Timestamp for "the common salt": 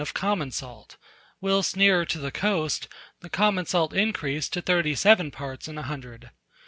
3.19-3.93